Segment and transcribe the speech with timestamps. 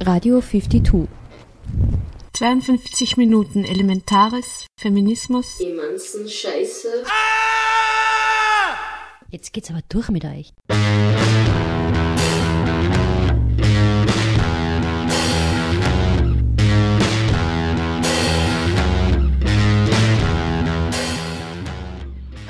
[0.00, 1.08] Radio 52.
[2.34, 5.58] 52 Minuten Elementares, Feminismus.
[5.58, 7.04] Emanzen Scheiße.
[9.30, 10.52] Jetzt geht's aber durch mit euch.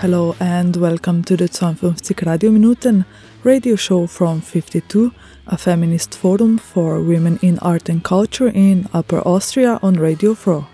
[0.01, 3.05] Hello and welcome to the 52 Radio Minuten
[3.45, 5.13] radio show from 52,
[5.49, 10.67] a feminist forum for women in art and culture in Upper Austria on Radio Fro.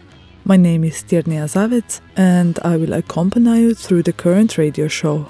[0.45, 5.29] My name is Tirnia Zavets and I will accompany you through the current radio show.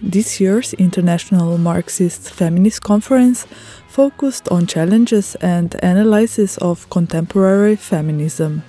[0.00, 3.46] This year's International Marxist Feminist Conference
[3.88, 8.62] focused on challenges and analysis of contemporary feminism.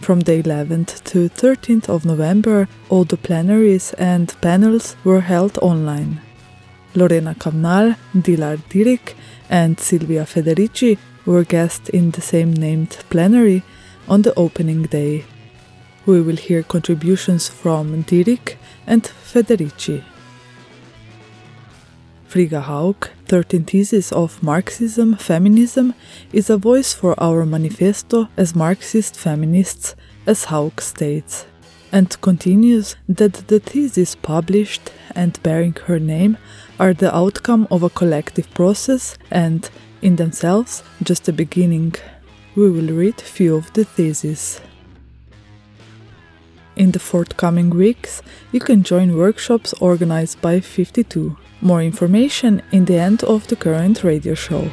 [0.00, 6.20] From the 11th to 13th of November, all the plenaries and panels were held online.
[6.94, 9.14] Lorena Cabnal, Dilar Dirik,
[9.50, 13.62] and Silvia Federici were guests in the same named plenary
[14.08, 15.24] on the opening day.
[16.06, 20.04] We will hear contributions from Dirik and Federici.
[22.26, 25.94] Frigga Haug, 13 Theses of Marxism Feminism,
[26.32, 29.94] is a voice for our manifesto as Marxist feminists,
[30.26, 31.46] as Haug states,
[31.92, 36.36] and continues that the theses published and bearing her name
[36.78, 39.68] are the outcome of a collective process and,
[40.02, 41.94] in themselves, just a beginning.
[42.54, 44.60] We will read few of the theses.
[46.76, 51.36] In the forthcoming weeks, you can join workshops organized by 52.
[51.60, 54.70] More information in the end of the current radio show.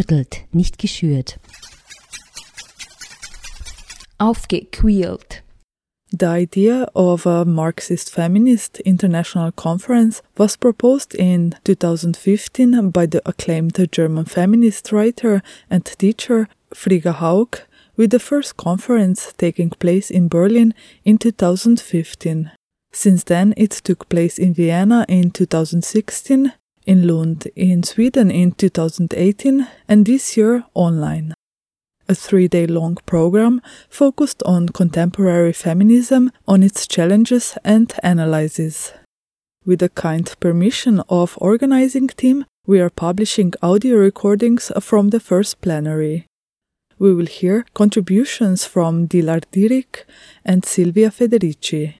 [0.00, 1.38] Gerüttelt, nicht geschürt.
[4.18, 5.42] Aufgequält.
[6.12, 13.78] The idea of a Marxist Feminist International Conference was proposed in 2015 by the acclaimed
[13.92, 15.40] German feminist writer
[15.70, 17.62] and teacher Frigga Haug,
[17.96, 20.74] with the first conference taking place in Berlin
[21.04, 22.50] in 2015.
[22.92, 26.52] Since then, it took place in Vienna in 2016,
[26.86, 31.34] in Lund in Sweden in 2018, and this year online
[32.10, 38.92] a three day long program focused on contemporary feminism, on its challenges and analyses.
[39.64, 45.60] With the kind permission of organizing team, we are publishing audio recordings from the first
[45.60, 46.26] plenary.
[46.98, 50.04] We will hear contributions from Dilar Dirik
[50.44, 51.94] and Silvia Federici.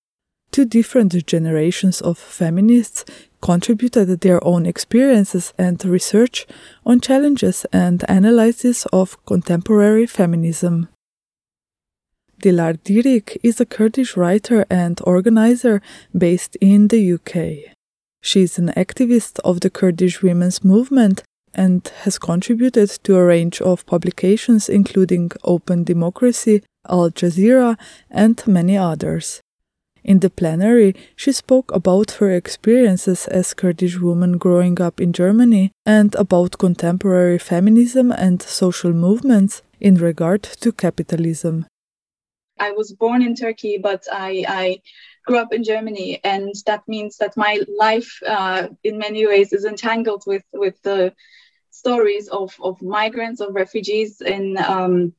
[0.51, 3.05] Two different generations of feminists
[3.41, 6.47] contributed their own experiences and research
[6.85, 10.89] on challenges and analysis of contemporary feminism.
[12.43, 15.83] Dilar Dirik is a Kurdish writer and organizer
[16.17, 17.75] based in the UK.
[18.23, 21.23] She is an activist of the Kurdish women's movement
[21.53, 27.79] and has contributed to a range of publications including Open Democracy, Al Jazeera,
[28.11, 29.43] and many others.
[30.03, 35.73] In the plenary, she spoke about her experiences as Kurdish woman growing up in Germany
[35.85, 41.67] and about contemporary feminism and social movements in regard to capitalism.
[42.59, 44.83] I was born in Turkey, but I, I
[45.27, 49.65] grew up in Germany, and that means that my life, uh, in many ways, is
[49.65, 51.15] entangled with with the
[51.71, 54.59] stories of of migrants, of refugees in.
[54.59, 55.15] Um,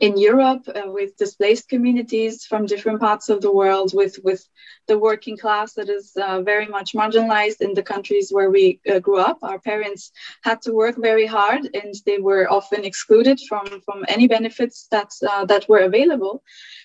[0.00, 4.46] in Europe, uh, with displaced communities from different parts of the world, with with
[4.86, 8.98] the working class that is uh, very much marginalized in the countries where we uh,
[8.98, 9.38] grew up.
[9.42, 10.12] Our parents
[10.42, 15.10] had to work very hard, and they were often excluded from from any benefits that
[15.30, 16.42] uh, that were available.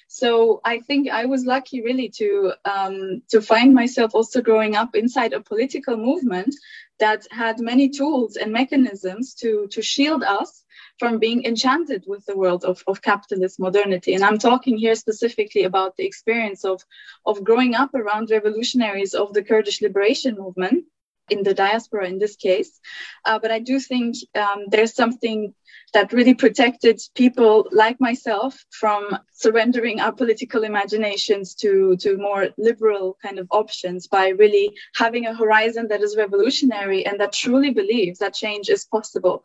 [0.07, 4.95] So I think I was lucky really to um, to find myself also growing up
[4.95, 6.53] inside a political movement
[6.99, 10.62] that had many tools and mechanisms to to shield us
[10.99, 14.13] from being enchanted with the world of, of capitalist modernity.
[14.13, 16.83] And I'm talking here specifically about the experience of,
[17.25, 20.85] of growing up around revolutionaries of the Kurdish liberation movement
[21.29, 22.79] in the diaspora in this case.
[23.25, 25.53] Uh, but I do think um, there's something
[25.93, 33.17] that really protected people like myself from surrendering our political imaginations to, to more liberal
[33.21, 38.19] kind of options by really having a horizon that is revolutionary and that truly believes
[38.19, 39.43] that change is possible.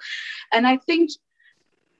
[0.52, 1.10] And I think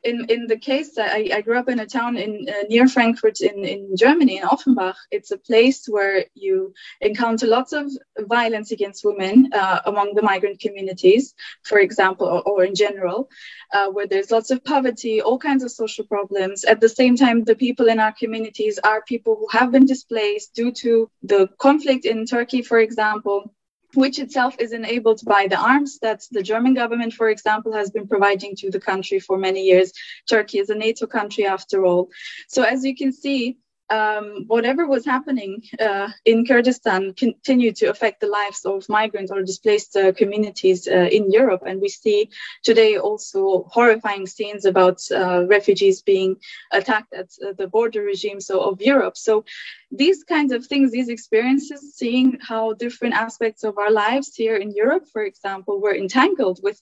[0.04, 3.40] in, in the case I, I grew up in a town in uh, near Frankfurt
[3.40, 4.96] in, in Germany in Offenbach.
[5.10, 7.90] It's a place where you encounter lots of
[8.20, 13.28] violence against women uh, among the migrant communities, for example, or, or in general,
[13.72, 16.64] uh, where there's lots of poverty, all kinds of social problems.
[16.64, 20.54] At the same time, the people in our communities are people who have been displaced
[20.54, 23.52] due to the conflict in Turkey, for example
[23.94, 28.06] which itself is enabled by the arms that the German government, for example, has been
[28.06, 29.93] providing to the country for many years.
[30.29, 32.11] Turkey is a NATO country after all.
[32.49, 33.58] So, as you can see,
[33.90, 39.43] um, whatever was happening uh, in Kurdistan continued to affect the lives of migrant or
[39.43, 41.62] displaced uh, communities uh, in Europe.
[41.67, 42.31] And we see
[42.62, 46.37] today also horrifying scenes about uh, refugees being
[46.73, 49.17] attacked at uh, the border regimes of Europe.
[49.17, 49.44] So
[49.90, 54.70] these kinds of things, these experiences, seeing how different aspects of our lives here in
[54.70, 56.81] Europe, for example, were entangled with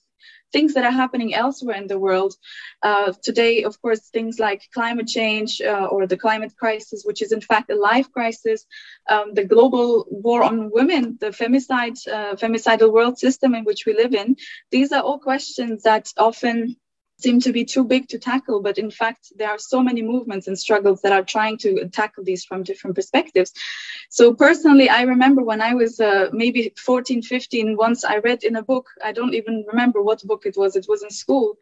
[0.51, 2.33] things that are happening elsewhere in the world.
[2.81, 7.31] Uh, today, of course, things like climate change uh, or the climate crisis, which is
[7.31, 8.65] in fact a life crisis,
[9.09, 13.93] um, the global war on women, the femicide, uh, femicidal world system in which we
[13.93, 14.35] live in,
[14.71, 16.75] these are all questions that often
[17.19, 20.47] seem to be too big to tackle but in fact there are so many movements
[20.47, 23.51] and struggles that are trying to tackle these from different perspectives.
[24.09, 28.55] So personally i remember when i was uh, maybe 14 15 once i read in
[28.55, 31.57] a book i don't even remember what book it was it was in school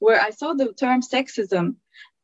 [0.00, 1.74] where i saw the term sexism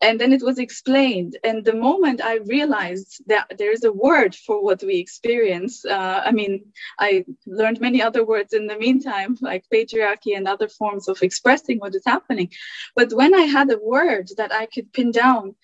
[0.02, 4.34] and then it was explained and the moment i realized that there is a word
[4.34, 6.64] for what we experience uh, i mean
[6.98, 11.78] i learned many other words in the meantime like patriarchy and other forms of expressing
[11.78, 12.50] what is happening
[12.96, 15.54] but when i had a word that i could pin down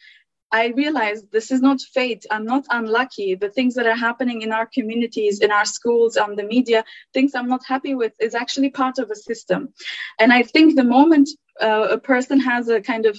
[0.53, 2.27] I realized this is not fate.
[2.31, 3.35] I'm not unlucky.
[3.35, 6.85] The things that are happening in our communities, in our schools, on the media,
[7.15, 9.73] things I'm not happy with is actually part of a system.
[10.19, 11.29] And I think the moment
[11.61, 13.19] uh, a person has a kind of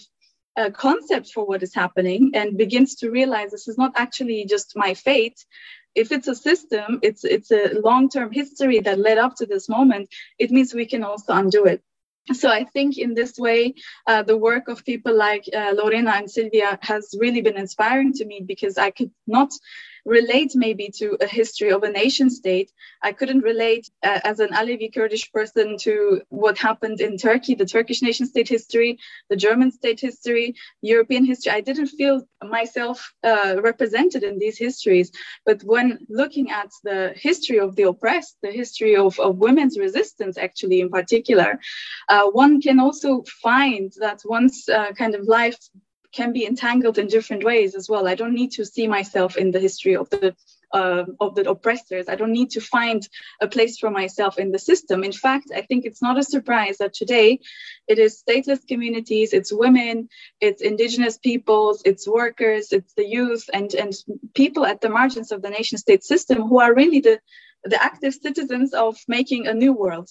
[0.58, 4.76] a concept for what is happening and begins to realize this is not actually just
[4.76, 5.46] my fate.
[5.96, 10.10] If it's a system it's it's a long-term history that led up to this moment
[10.40, 11.82] it means we can also undo it.
[12.34, 13.74] So I think in this way,
[14.06, 18.26] uh, the work of people like uh, Lorena and Silvia has really been inspiring to
[18.26, 19.52] me because I could not
[20.06, 22.72] relate maybe to a history of a nation state.
[23.02, 27.66] I couldn't relate uh, as an Alevi Kurdish person to what happened in Turkey, the
[27.66, 31.52] Turkish nation state history, the German state history, European history.
[31.52, 35.12] I didn't feel myself uh, represented in these histories.
[35.46, 40.38] But when looking at the history of the oppressed, the history of, of women's resistance,
[40.38, 41.60] actually, in particular,
[42.10, 45.58] uh, one can also find that one's uh, kind of life
[46.12, 48.08] can be entangled in different ways as well.
[48.08, 50.36] I don't need to see myself in the history of the
[50.74, 52.08] uh, of the oppressors.
[52.08, 53.08] I don't need to find
[53.42, 55.04] a place for myself in the system.
[55.04, 57.40] In fact, I think it's not a surprise that today
[57.88, 60.08] it is stateless communities, it's women,
[60.40, 63.94] it's indigenous peoples, it's workers, it's the youth, and and
[64.34, 67.20] people at the margins of the nation state system who are really the
[67.64, 70.10] the active citizens of making a new world.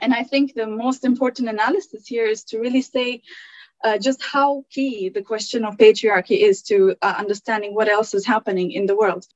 [0.00, 3.22] And I think the most important analysis here is to really say
[3.84, 8.26] uh, just how key the question of patriarchy is to uh, understanding what else is
[8.26, 9.26] happening in the world.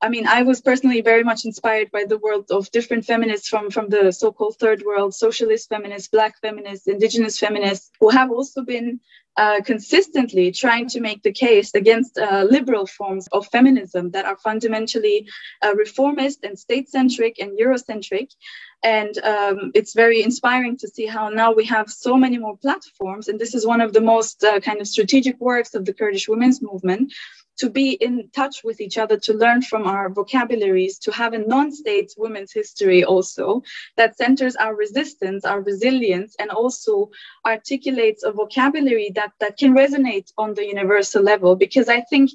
[0.00, 3.70] I mean, I was personally very much inspired by the world of different feminists from,
[3.70, 8.62] from the so called third world, socialist feminists, black feminists, indigenous feminists, who have also
[8.62, 8.98] been
[9.36, 14.36] uh, consistently trying to make the case against uh, liberal forms of feminism that are
[14.36, 15.26] fundamentally
[15.62, 18.30] uh, reformist and state centric and Eurocentric.
[18.84, 23.28] And um, it's very inspiring to see how now we have so many more platforms.
[23.28, 26.28] And this is one of the most uh, kind of strategic works of the Kurdish
[26.28, 27.12] women's movement
[27.58, 31.38] to be in touch with each other, to learn from our vocabularies, to have a
[31.38, 33.62] non-state women's history also
[33.96, 37.10] that centers our resistance, our resilience, and also
[37.46, 41.56] articulates a vocabulary that, that can resonate on the universal level.
[41.56, 42.30] Because I think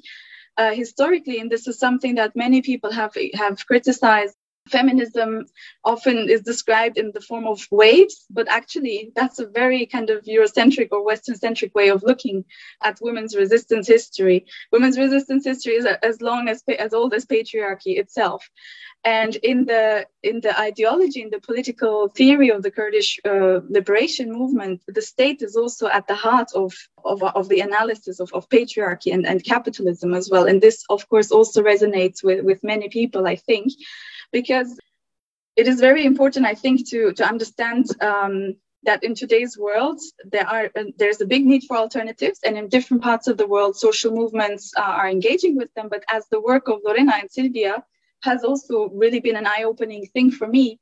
[0.56, 4.34] uh, historically, and this is something that many people have have criticized
[4.68, 5.46] feminism
[5.84, 10.24] often is described in the form of waves, but actually that's a very kind of
[10.24, 12.44] Eurocentric or Western centric way of looking
[12.82, 14.46] at women's resistance history.
[14.72, 18.48] Women's resistance history is as long as as old as patriarchy itself.
[19.04, 24.32] And in the in the ideology, in the political theory of the Kurdish uh, liberation
[24.32, 28.48] movement, the state is also at the heart of of, of the analysis of, of
[28.48, 30.46] patriarchy and, and capitalism as well.
[30.46, 33.72] And this, of course, also resonates with, with many people, I think
[34.32, 34.78] because
[35.56, 38.54] it is very important, I think, to, to understand um,
[38.84, 42.68] that in today's world there are uh, there's a big need for alternatives and in
[42.68, 45.88] different parts of the world social movements uh, are engaging with them.
[45.90, 47.84] But as the work of lorena and silvia
[48.22, 50.78] has also really been an eye-opening thing for me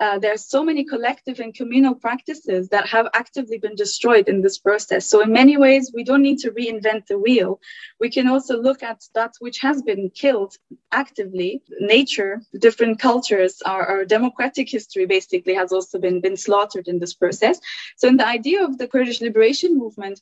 [0.00, 4.42] uh, there are so many collective and communal practices that have actively been destroyed in
[4.42, 5.06] this process.
[5.06, 7.60] So, in many ways, we don't need to reinvent the wheel.
[7.98, 10.54] We can also look at that which has been killed
[10.92, 11.62] actively.
[11.80, 17.14] Nature, different cultures, our, our democratic history basically has also been, been slaughtered in this
[17.14, 17.58] process.
[17.96, 20.20] So, in the idea of the Kurdish liberation movement,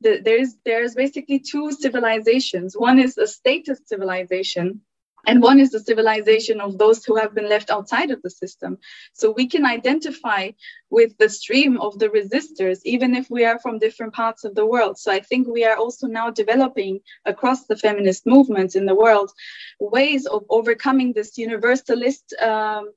[0.00, 2.76] the, there's there's basically two civilizations.
[2.76, 4.82] One is a statist civilization,
[5.26, 8.78] and one is the civilization of those who have been left outside of the system.
[9.12, 10.52] So we can identify
[10.90, 14.66] with the stream of the resistors, even if we are from different parts of the
[14.66, 14.98] world.
[14.98, 19.32] So I think we are also now developing across the feminist movements in the world
[19.80, 22.34] ways of overcoming this universalist.
[22.40, 22.92] Um,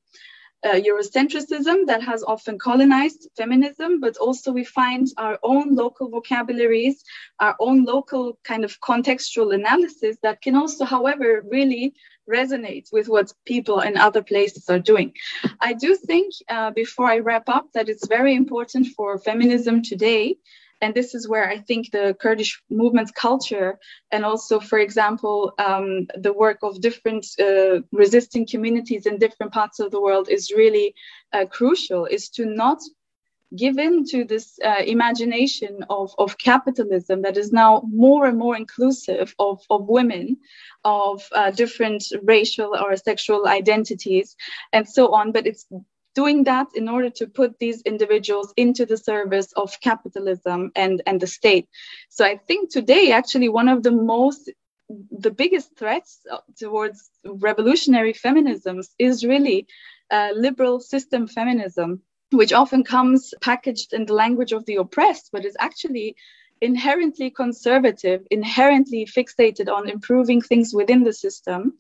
[0.66, 0.74] uh,
[1.86, 7.04] that has often colonized feminism, but also we find our own local vocabularies,
[7.40, 11.94] our own local kind of contextual analysis that can also, however, really
[12.30, 15.14] resonate with what people in other places are doing.
[15.62, 20.38] I do think, uh, before I wrap up, that it's very important for feminism today.
[20.82, 23.80] And this is where I think the Kurdish movement's culture,
[24.12, 29.80] and also, for example, um, the work of different uh, resisting communities in different parts
[29.80, 30.96] of the world is really
[31.34, 32.80] uh, crucial, is to not
[33.56, 38.56] give in to this uh, imagination of, of capitalism that is now more and more
[38.56, 40.38] inclusive of, of women,
[40.84, 44.36] of uh, different racial or sexual identities,
[44.72, 45.32] and so on.
[45.32, 45.66] But it's
[46.16, 51.22] doing that in order to put these individuals into the service of capitalism and, and
[51.22, 51.68] the state.
[52.10, 54.50] So I think today, actually, one of the most
[55.12, 56.26] the biggest threats
[56.58, 59.68] towards revolutionary feminisms is really
[60.10, 62.02] uh, liberal system feminism
[62.32, 66.16] which often comes packaged in the language of the oppressed, but is actually
[66.62, 71.74] inherently conservative, inherently fixated on improving things within the system.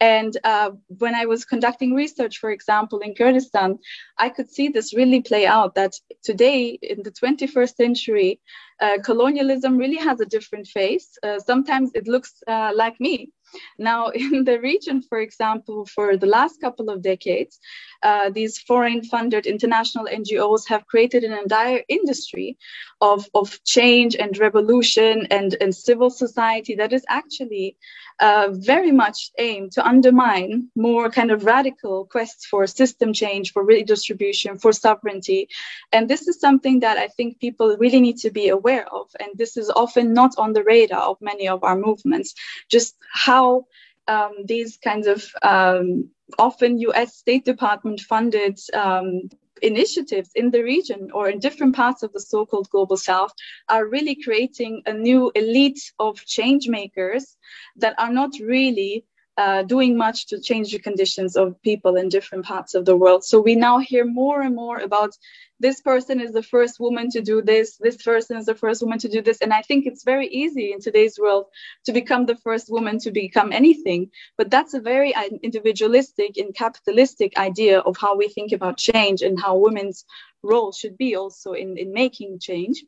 [0.00, 3.78] And uh, when I was conducting research, for example, in Kurdistan,
[4.18, 8.40] I could see this really play out that today, in the 21st century,
[8.80, 11.16] uh, colonialism really has a different face.
[11.22, 13.30] Uh, sometimes it looks uh, like me.
[13.78, 17.58] Now, in the region, for example, for the last couple of decades,
[18.02, 22.56] uh, these foreign funded international NGOs have created an entire industry
[23.00, 27.76] of, of change and revolution and, and civil society that is actually
[28.20, 33.64] uh, very much aimed to undermine more kind of radical quests for system change, for
[33.64, 35.48] redistribution, for sovereignty.
[35.92, 39.08] And this is something that I think people really need to be aware of.
[39.18, 42.34] And this is often not on the radar of many of our movements,
[42.68, 43.41] just how
[44.08, 49.28] um, these kinds of um, often US State Department funded um,
[49.62, 53.32] initiatives in the region or in different parts of the so-called global south
[53.68, 57.36] are really creating a new elite of change makers
[57.76, 59.04] that are not really
[59.38, 63.24] uh, doing much to change the conditions of people in different parts of the world.
[63.24, 65.16] So we now hear more and more about
[65.58, 68.98] this person is the first woman to do this, this person is the first woman
[68.98, 69.38] to do this.
[69.40, 71.46] And I think it's very easy in today's world
[71.86, 74.10] to become the first woman to become anything.
[74.36, 79.22] But that's a very uh, individualistic and capitalistic idea of how we think about change
[79.22, 80.04] and how women's
[80.42, 82.84] role should be also in, in making change.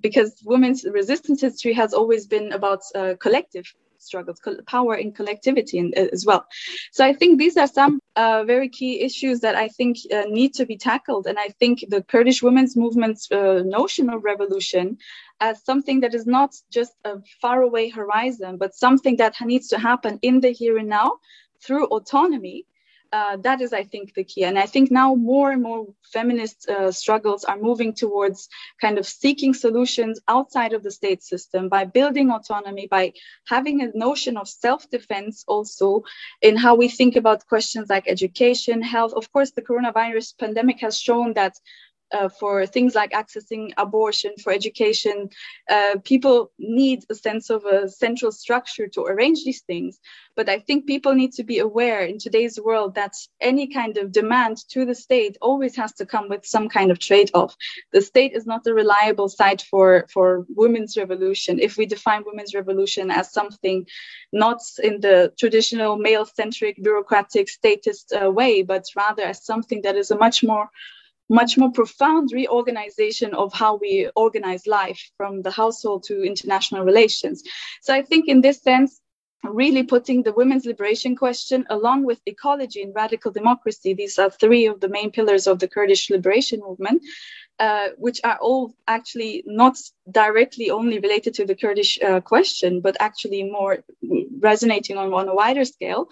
[0.00, 3.64] Because women's resistance history has always been about uh, collective
[3.98, 6.46] struggles, power in collectivity uh, as well.
[6.92, 10.54] So I think these are some uh, very key issues that I think uh, need
[10.54, 11.26] to be tackled.
[11.26, 14.98] And I think the Kurdish women's movement's uh, notion of revolution
[15.40, 20.18] as something that is not just a faraway horizon, but something that needs to happen
[20.22, 21.18] in the here and now
[21.60, 22.66] through autonomy
[23.12, 24.44] uh, that is, I think, the key.
[24.44, 28.48] And I think now more and more feminist uh, struggles are moving towards
[28.80, 33.12] kind of seeking solutions outside of the state system by building autonomy, by
[33.46, 36.02] having a notion of self defense also
[36.42, 39.12] in how we think about questions like education, health.
[39.14, 41.54] Of course, the coronavirus pandemic has shown that
[42.12, 45.28] uh, for things like accessing abortion, for education.
[45.70, 49.98] Uh, people need a sense of a central structure to arrange these things.
[50.36, 54.12] But I think people need to be aware in today's world that any kind of
[54.12, 57.56] demand to the state always has to come with some kind of trade off.
[57.92, 61.58] The state is not a reliable site for, for women's revolution.
[61.58, 63.86] If we define women's revolution as something
[64.32, 69.96] not in the traditional male centric, bureaucratic, statist uh, way, but rather as something that
[69.96, 70.70] is a much more
[71.28, 77.42] much more profound reorganization of how we organize life from the household to international relations.
[77.82, 79.00] So I think in this sense,
[79.44, 84.66] really putting the women's liberation question along with ecology and radical democracy, these are three
[84.66, 87.02] of the main pillars of the Kurdish liberation movement,
[87.58, 89.76] uh, which are all actually not
[90.10, 93.78] directly only related to the Kurdish uh, question, but actually more
[94.40, 96.08] resonating on, on a wider scale.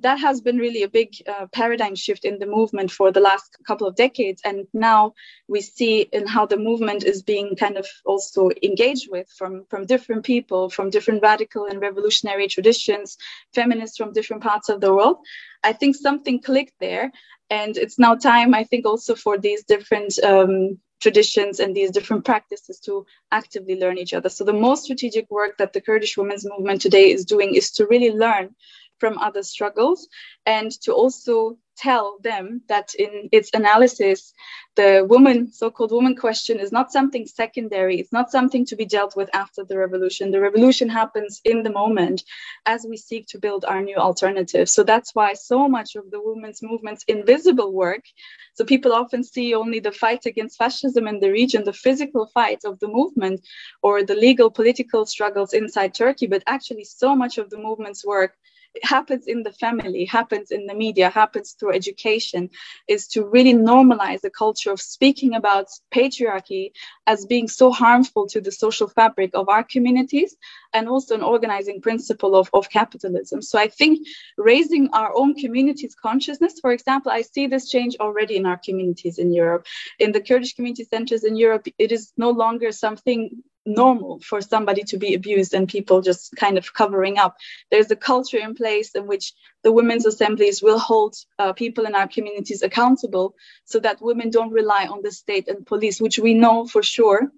[0.00, 3.56] That has been really a big uh, paradigm shift in the movement for the last
[3.66, 4.42] couple of decades.
[4.44, 5.14] And now
[5.48, 9.86] we see in how the movement is being kind of also engaged with from, from
[9.86, 13.16] different people, from different radical and revolutionary traditions,
[13.54, 15.18] feminists from different parts of the world.
[15.62, 17.10] I think something clicked there.
[17.50, 22.24] And it's now time, I think, also for these different um, traditions and these different
[22.24, 24.28] practices to actively learn each other.
[24.28, 27.86] So the most strategic work that the Kurdish women's movement today is doing is to
[27.86, 28.54] really learn
[28.98, 30.08] from other struggles
[30.46, 34.32] and to also tell them that in its analysis,
[34.76, 37.98] the woman, so-called woman question is not something secondary.
[37.98, 40.30] It's not something to be dealt with after the revolution.
[40.30, 42.22] The revolution happens in the moment
[42.66, 44.68] as we seek to build our new alternative.
[44.68, 48.04] So that's why so much of the women's movement's invisible work,
[48.54, 52.60] so people often see only the fight against fascism in the region, the physical fight
[52.64, 53.40] of the movement
[53.82, 58.32] or the legal political struggles inside Turkey, but actually so much of the movement's work
[58.74, 62.50] it happens in the family, happens in the media, happens through education,
[62.88, 66.70] is to really normalize the culture of speaking about patriarchy
[67.06, 70.36] as being so harmful to the social fabric of our communities
[70.72, 73.42] and also an organizing principle of, of capitalism.
[73.42, 74.06] So I think
[74.38, 79.18] raising our own communities' consciousness, for example, I see this change already in our communities
[79.18, 79.66] in Europe.
[79.98, 84.82] In the Kurdish community centers in Europe, it is no longer something normal for somebody
[84.82, 87.36] to be abused and people just kind of covering up.
[87.70, 91.94] There's a culture in place in which the women's assemblies will hold uh, people in
[91.94, 96.34] our communities accountable so that women don't rely on the state and police, which we
[96.34, 97.30] know for sure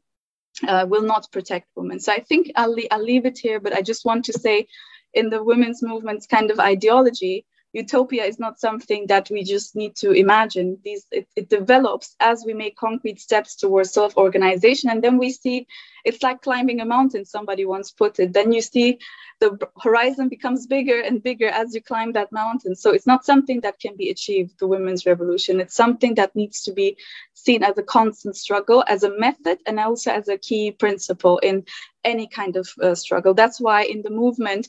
[0.66, 1.98] uh, will not protect women.
[1.98, 4.68] So I think I'll, I'll leave it here, but I just want to say
[5.14, 9.96] in the women's movement's kind of ideology, utopia is not something that we just need
[9.96, 10.78] to imagine.
[10.85, 15.66] These it, it develops as we make concrete steps towards self-organization, and then we see
[16.04, 17.24] it's like climbing a mountain.
[17.24, 18.32] Somebody once put it.
[18.32, 18.98] Then you see
[19.40, 22.74] the horizon becomes bigger and bigger as you climb that mountain.
[22.74, 24.58] So it's not something that can be achieved.
[24.58, 25.61] The women's revolution.
[25.61, 26.96] It's something that needs to be
[27.35, 31.64] seen as a constant struggle, as a method, and also as a key principle in
[32.04, 33.35] any kind of uh, struggle.
[33.35, 34.68] That's why in the movement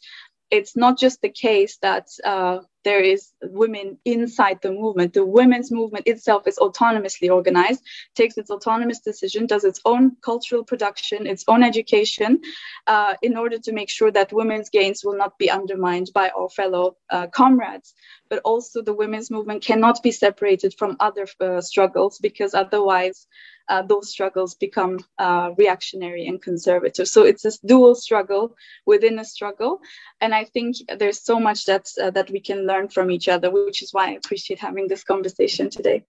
[0.54, 5.14] it's not just the case that uh, there is women inside the movement.
[5.14, 7.82] The women's movement itself is autonomously organized,
[8.14, 12.42] takes its autonomous decision, does its own cultural production, its own education,
[12.86, 16.50] uh, in order to make sure that women's gains will not be undermined by our
[16.50, 17.96] fellow uh, comrades.
[18.30, 23.26] But also, the women's movement cannot be separated from other uh, struggles because otherwise,
[23.70, 27.08] uh, those struggles become uh, reactionary and conservative.
[27.08, 29.80] So it's this dual struggle within a struggle,
[30.22, 33.52] and I think there's so much that uh, that we can learn from each other,
[33.52, 36.04] which is why I appreciate having this conversation today.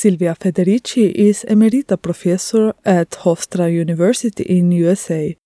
[0.00, 5.36] Silvia Federici is emerita professor at Hofstra University in USA.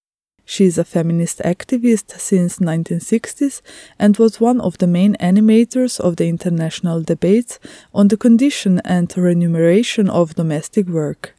[0.45, 3.63] She is a feminist activist since 1960s
[3.99, 7.59] and was one of the main animators of the international debates
[7.95, 11.35] on the condition and remuneration of domestic work.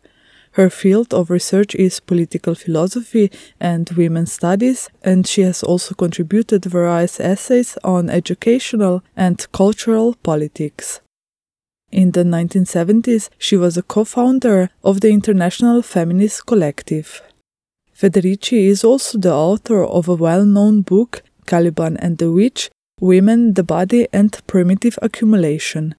[0.54, 6.66] Her field of research is political philosophy and women's studies, and she has also contributed
[6.66, 11.00] various essays on educational and cultural politics.
[11.94, 17.22] In the 1970s, she was a co founder of the International Feminist Collective.
[17.96, 23.54] Federici is also the author of a well known book, Caliban and the Witch Women,
[23.54, 25.94] the Body, and Primitive Accumulation.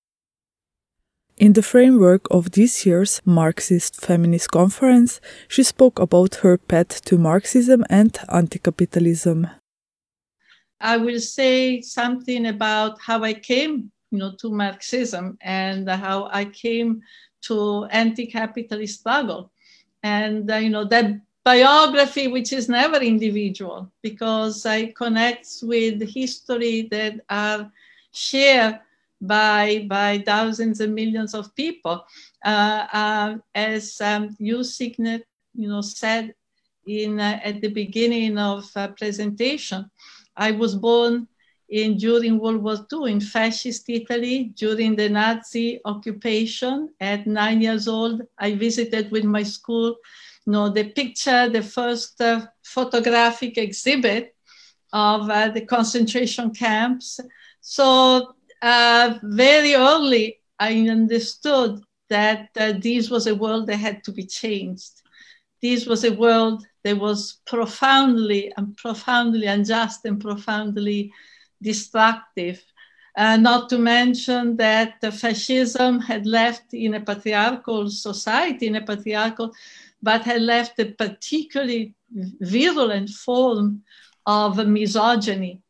[1.36, 7.16] In the framework of this year's Marxist Feminist Conference, she spoke about her path to
[7.16, 9.46] Marxism and anti capitalism.
[10.80, 16.44] I will say something about how I came you know, to Marxism and how I
[16.44, 17.02] came
[17.42, 19.50] to anti-capitalist struggle.
[20.04, 26.88] And, uh, you know, that biography, which is never individual, because I connect with history
[26.92, 27.70] that are
[28.12, 28.78] shared
[29.20, 32.04] by, by thousands and millions of people.
[32.44, 36.34] Uh, uh, as um, you, Signet, you know, said
[36.86, 39.90] in, uh, at the beginning of uh, presentation,
[40.36, 41.26] I was born
[41.68, 46.90] in during World War II in fascist Italy during the Nazi occupation.
[47.00, 49.96] At nine years old, I visited with my school,
[50.46, 54.34] you know, the picture, the first uh, photographic exhibit
[54.92, 57.18] of uh, the concentration camps.
[57.60, 64.12] So uh, very early, I understood that uh, this was a world that had to
[64.12, 65.02] be changed.
[65.60, 71.10] This was a world that was profoundly and profoundly unjust and profoundly
[71.64, 72.62] destructive.
[73.16, 79.52] Uh, not to mention that fascism had left in a patriarchal society, in a patriarchal,
[80.02, 81.94] but had left a particularly
[82.40, 83.82] virulent form
[84.26, 85.60] of misogyny.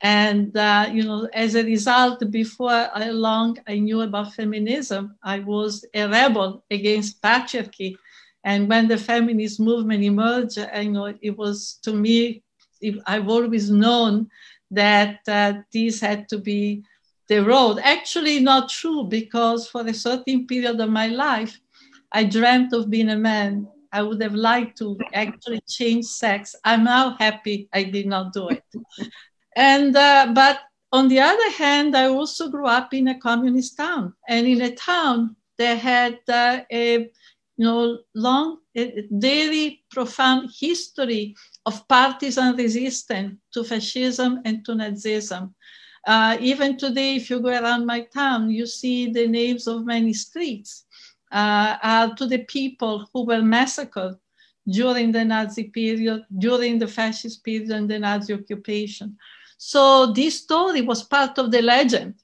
[0.00, 5.38] And, uh, you know, as a result, before I long I knew about feminism, I
[5.38, 7.96] was a rebel against patriarchy.
[8.42, 12.42] And when the feminist movement emerged, I know it was to me,
[13.06, 14.28] I've always known
[14.72, 16.82] that uh, this had to be
[17.28, 17.78] the road.
[17.82, 21.58] Actually, not true, because for a certain period of my life,
[22.10, 23.66] I dreamt of being a man.
[23.92, 26.56] I would have liked to actually change sex.
[26.64, 28.64] I'm now happy I did not do it.
[29.56, 30.60] and uh, but
[30.92, 34.74] on the other hand, I also grew up in a communist town, and in a
[34.74, 36.98] town that had uh, a
[37.56, 41.34] you know long, a very profound history
[41.66, 45.52] of partisan resistance to fascism and to Nazism.
[46.06, 50.12] Uh, even today, if you go around my town, you see the names of many
[50.12, 50.84] streets
[51.30, 54.16] uh, are to the people who were massacred
[54.68, 59.16] during the Nazi period, during the fascist period and the Nazi occupation.
[59.58, 62.14] So this story was part of the legend,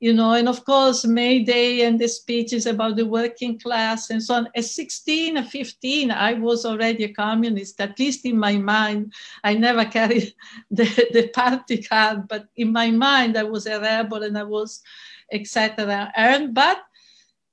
[0.00, 4.22] you know, and of course, May Day and the speeches about the working class and
[4.22, 4.48] so on.
[4.54, 9.12] At 16 or 15, I was already a communist, at least in my mind.
[9.42, 10.34] I never carried
[10.70, 14.82] the, the party card, but in my mind, I was a rebel and I was,
[15.32, 16.12] etc.
[16.14, 16.82] And but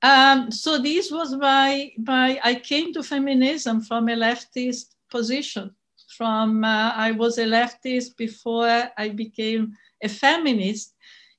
[0.01, 5.73] um, so this was my, my, I came to feminism from a leftist position.
[6.15, 10.93] From, uh, I was a leftist before I became a feminist,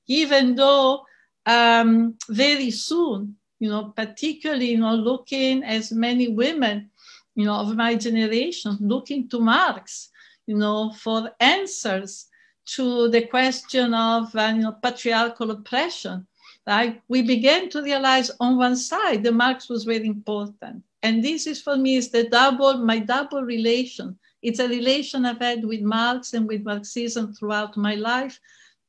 [0.07, 1.05] even though
[1.45, 6.89] um, very soon, you know, particularly, you know, looking as many women,
[7.35, 10.09] you know, of my generation, looking to Marx,
[10.45, 12.27] you know, for answers
[12.65, 16.27] to the question of, uh, you know, patriarchal oppression
[16.67, 17.01] right?
[17.07, 20.83] We began to realize on one side the Marx was very important.
[21.01, 24.19] And this is for me is the double, my double relation.
[24.41, 28.39] It's a relation I've had with Marx and with Marxism throughout my life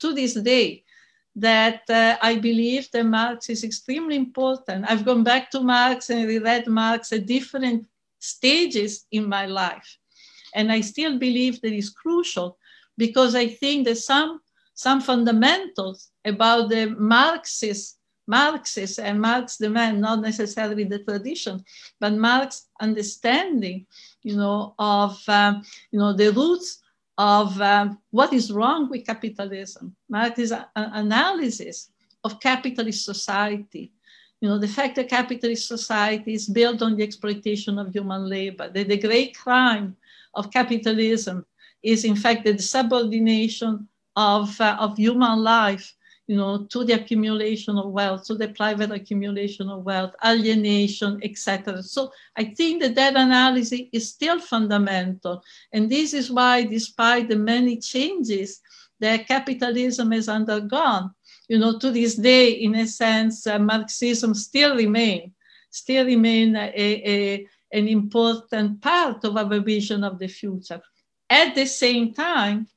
[0.00, 0.82] to this day
[1.36, 4.86] that uh, I believe that Marx is extremely important.
[4.88, 7.86] I've gone back to Marx and reread Marx at different
[8.18, 9.98] stages in my life.
[10.54, 12.58] And I still believe that is crucial
[12.96, 14.40] because I think that some
[14.74, 21.64] some fundamentals about the Marxist, Marxist and Marx the man, not necessarily the tradition,
[21.98, 23.86] but Marx understanding,
[24.22, 26.80] you know, of um, you know the roots
[27.18, 29.94] of um, what is wrong with capitalism.
[30.08, 31.90] Marx's analysis
[32.22, 33.90] of capitalist society.
[34.40, 38.70] You know, the fact that capitalist society is built on the exploitation of human labor,
[38.70, 39.96] that the great crime
[40.34, 41.44] of capitalism
[41.82, 45.94] is in fact the subordination of, uh, of human life
[46.28, 51.82] you know, to the accumulation of wealth, to the private accumulation of wealth, alienation, etc.
[51.82, 55.42] So I think that that analysis is still fundamental.
[55.72, 58.60] And this is why, despite the many changes
[59.00, 61.12] that capitalism has undergone,
[61.48, 65.32] you know, to this day, in a sense, uh, Marxism still remain,
[65.70, 70.82] still remain a, a, an important part of our vision of the future.
[71.30, 72.68] At the same time,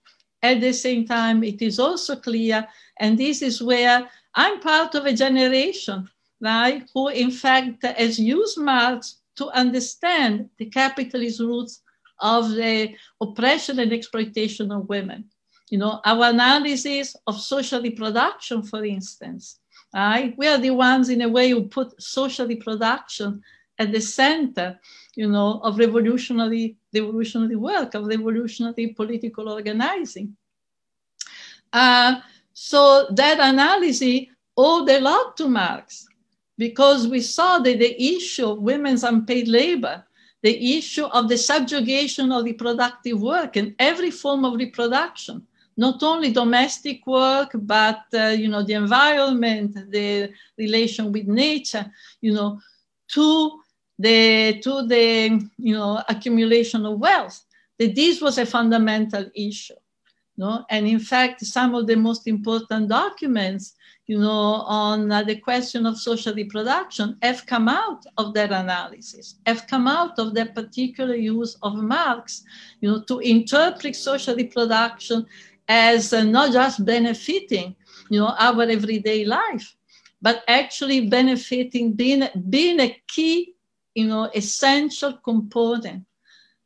[0.43, 2.67] at the same time, it is also clear,
[2.99, 8.57] and this is where I'm part of a generation, right, who in fact has used
[8.57, 11.81] Marx to understand the capitalist roots
[12.19, 15.25] of the oppression and exploitation of women.
[15.69, 19.59] You know, our analysis of social reproduction, for instance,
[19.93, 20.35] right?
[20.37, 23.41] We are the ones in a way who put social reproduction
[23.79, 24.79] at the center,
[25.15, 30.35] you know, of revolutionary revolutionary work, of the evolutionary political organizing.
[31.71, 32.19] Uh,
[32.53, 34.25] so that analysis
[34.57, 36.05] owed a lot to Marx
[36.57, 40.03] because we saw that the issue of women's unpaid labor,
[40.43, 45.45] the issue of the subjugation of reproductive work and every form of reproduction,
[45.77, 51.85] not only domestic work, but uh, you know the environment, the relation with nature,
[52.19, 52.59] you know,
[53.07, 53.59] to
[54.01, 57.43] the to the you know accumulation of wealth
[57.79, 59.75] that this was a fundamental issue
[60.37, 60.65] no?
[60.69, 63.75] and in fact some of the most important documents
[64.07, 69.35] you know on uh, the question of social reproduction have come out of that analysis
[69.45, 72.43] have come out of that particular use of marx
[72.81, 75.25] you know to interpret social reproduction
[75.67, 77.75] as uh, not just benefiting
[78.09, 79.75] you know our everyday life
[80.21, 83.50] but actually benefiting being being a key
[83.95, 86.05] you know, essential component,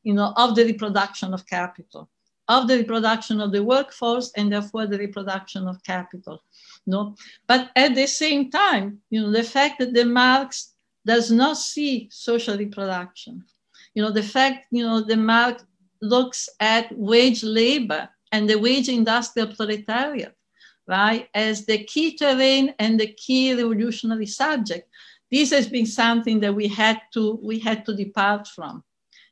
[0.03, 2.09] you know, of the reproduction of capital,
[2.47, 6.43] of the reproduction of the workforce, and therefore the reproduction of capital.
[6.85, 7.15] No,
[7.47, 10.73] but at the same time, you know, the fact that the Marx
[11.05, 13.43] does not see social reproduction,
[13.95, 15.63] you know, the fact, you know, the Marx
[16.01, 20.35] looks at wage labor and the wage industrial proletariat,
[20.87, 24.87] right, as the key terrain and the key revolutionary subject
[25.31, 28.83] this has been something that we had to we had to depart from.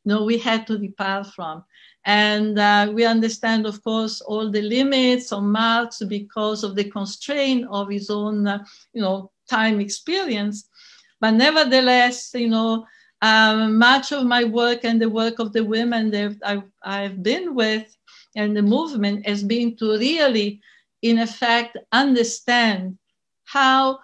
[0.05, 1.63] No, we had to depart from.
[2.05, 7.65] And uh, we understand, of course, all the limits on Marx because of the constraint
[7.69, 10.67] of his own, uh, you know, time experience.
[11.21, 12.85] But nevertheless, you know,
[13.21, 17.55] um, much of my work and the work of the women that I've, I've been
[17.55, 17.95] with
[18.35, 20.59] and the movement has been to really,
[21.01, 22.97] in effect, understand
[23.45, 23.99] how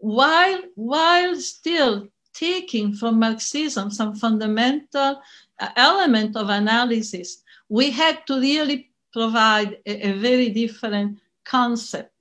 [0.00, 5.20] while, while still taking from Marxism some fundamental
[5.60, 12.12] uh, element of analysis, we had to really provide a, a very different concept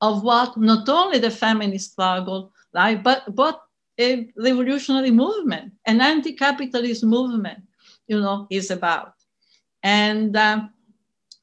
[0.00, 3.62] of what not only the feminist struggle, right, but, but
[3.98, 7.62] a revolutionary movement, an anti-capitalist movement,
[8.06, 9.14] you know, is about.
[9.82, 10.72] And um,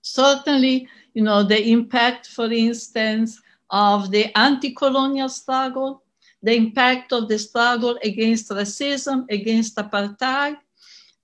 [0.01, 3.41] certainly, you know, the impact, for instance,
[3.71, 6.03] of the anti-colonial struggle,
[6.43, 10.57] the impact of the struggle against racism, against apartheid,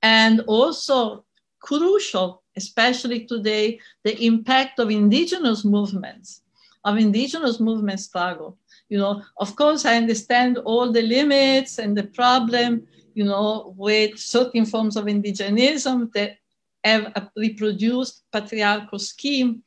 [0.02, 1.26] and also
[1.60, 6.42] crucial, especially today, the impact of indigenous movements,
[6.84, 8.58] of indigenous movement struggle.
[8.90, 14.18] You know, of course, I understand all the limits and the problem, you know, with
[14.18, 16.38] certain forms of indigenism that
[16.84, 19.64] have reproduced patriarchal scheme.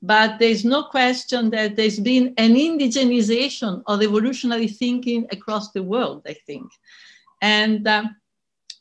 [0.00, 6.22] But there's no question that there's been an indigenization of evolutionary thinking across the world,
[6.26, 6.70] I think.
[7.42, 8.16] And um,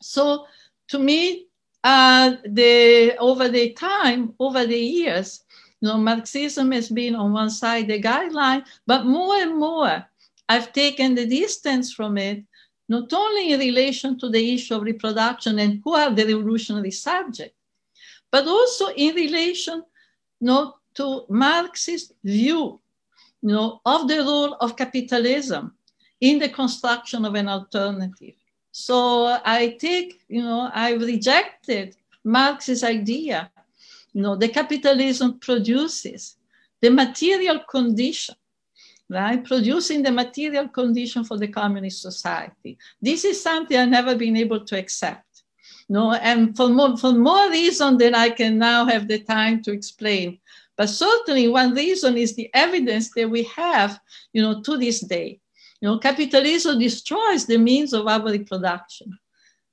[0.01, 0.45] so
[0.89, 1.47] to me,
[1.83, 5.43] uh, the, over the time, over the years,
[5.81, 10.05] you know, Marxism has been on one side the guideline, but more and more
[10.49, 12.43] I've taken the distance from it,
[12.89, 17.55] not only in relation to the issue of reproduction and who are the revolutionary subject,
[18.31, 19.83] but also in relation
[20.39, 22.79] you know, to Marxist view
[23.41, 25.73] you know, of the role of capitalism
[26.19, 28.33] in the construction of an alternative.
[28.71, 33.49] So uh, I take, you know, I rejected Marx's idea,
[34.13, 36.35] you know, the capitalism produces
[36.81, 38.35] the material condition,
[39.09, 39.43] right?
[39.43, 42.77] Producing the material condition for the communist society.
[43.01, 45.43] This is something I've never been able to accept.
[45.89, 49.71] No, and for more, for more reason than I can now have the time to
[49.71, 50.39] explain.
[50.77, 53.99] But certainly one reason is the evidence that we have,
[54.31, 55.39] you know, to this day.
[55.81, 59.17] You know, capitalism destroys the means of our reproduction.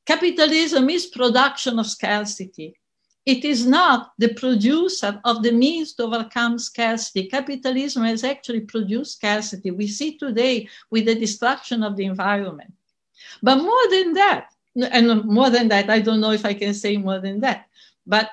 [0.07, 2.77] Capitalism is production of scarcity.
[3.27, 7.27] It is not the producer of the means to overcome scarcity.
[7.27, 9.71] Capitalism has actually produced scarcity.
[9.71, 12.73] We see today with the destruction of the environment.
[13.43, 16.97] But more than that, and more than that, I don't know if I can say
[16.97, 17.67] more than that,
[18.07, 18.31] but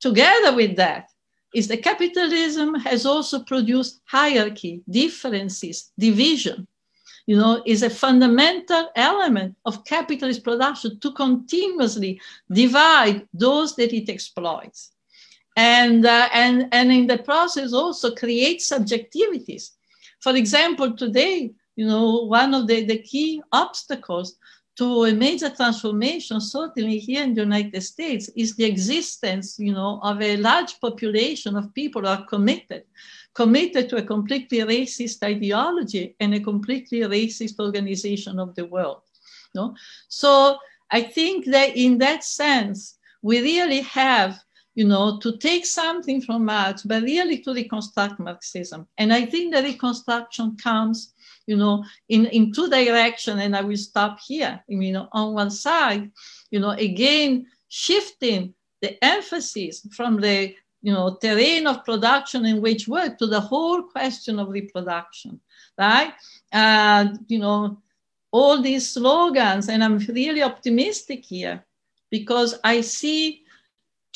[0.00, 1.10] together with that,
[1.56, 6.68] is that capitalism has also produced hierarchy, differences, division
[7.26, 14.08] you know, is a fundamental element of capitalist production to continuously divide those that it
[14.08, 14.92] exploits.
[15.56, 19.70] And, uh, and, and in the process also create subjectivities.
[20.20, 24.36] For example, today, you know, one of the, the key obstacles
[24.76, 30.00] to a major transformation, certainly here in the United States, is the existence, you know,
[30.02, 32.84] of a large population of people who are committed
[33.36, 39.02] committed to a completely racist ideology and a completely racist organization of the world.
[39.54, 39.74] No?
[40.08, 40.56] So
[40.90, 44.42] I think that in that sense, we really have
[44.76, 48.86] you know, to take something from Marx, but really to reconstruct Marxism.
[48.98, 51.14] And I think the reconstruction comes,
[51.46, 54.62] you know, in, in two directions, and I will stop here.
[54.68, 56.10] You know, on one side,
[56.50, 62.86] you know, again, shifting the emphasis from the you know, terrain of production and wage
[62.86, 65.40] work to the whole question of reproduction,
[65.76, 66.12] right?
[66.52, 67.78] And, you know,
[68.30, 71.64] all these slogans, and I'm really optimistic here
[72.10, 73.45] because I see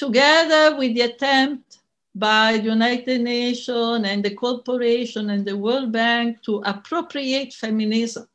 [0.01, 1.81] together with the attempt
[2.15, 8.27] by the United Nations and the corporation and the World Bank to appropriate feminism.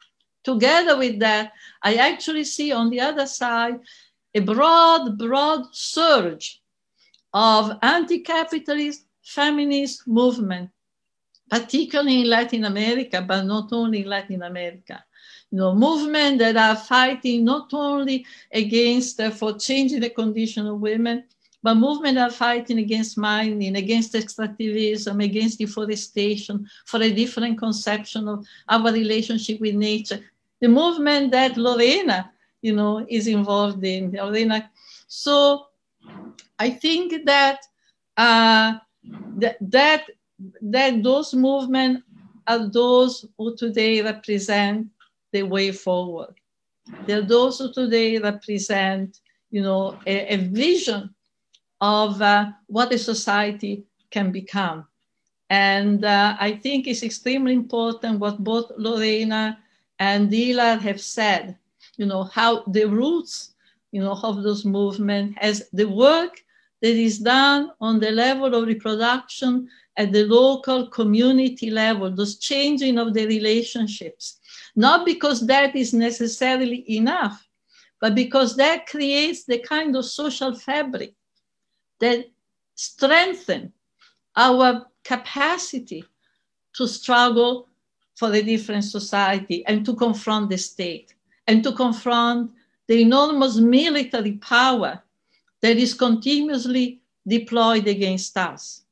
[0.44, 3.80] Together with that, I actually see on the other side
[4.36, 6.62] a broad, broad surge
[7.34, 10.70] of anti-capitalist feminist movement,
[11.50, 15.04] particularly in Latin America, but not only in Latin America.
[15.50, 20.80] You know, movements that are fighting not only against uh, for changing the condition of
[20.80, 21.24] women,
[21.66, 28.46] but movements are fighting against mining, against extractivism, against deforestation, for a different conception of
[28.70, 30.20] our relationship with nature.
[30.62, 34.12] The movement that Lorena, you know, is involved in.
[34.12, 34.70] Lorena.
[35.08, 35.66] So
[36.60, 37.62] I think that
[38.16, 38.74] uh,
[39.38, 40.04] that,
[40.62, 42.04] that those movements
[42.46, 44.86] are those who today represent
[45.34, 46.36] the way forward.
[47.08, 51.15] They're those who today represent, you know, a, a vision
[51.86, 54.88] of uh, what a society can become.
[55.50, 59.60] And uh, I think it's extremely important what both Lorena
[60.00, 61.58] and Dilar have said,
[61.98, 63.54] you know, how the roots,
[63.92, 66.34] you know, of those movements as the work
[66.82, 72.98] that is done on the level of reproduction at the local community level, those changing
[72.98, 74.40] of the relationships.
[74.76, 77.38] Not because that is necessarily enough,
[78.02, 81.14] but because that creates the kind of social fabric
[82.00, 82.26] that
[82.76, 83.72] strengthen
[84.36, 86.04] our capacity
[86.76, 87.68] to struggle
[88.16, 91.14] for a different society and to confront the state
[91.48, 92.52] and to confront
[92.88, 95.02] the enormous military power
[95.62, 98.84] that is continuously deployed against us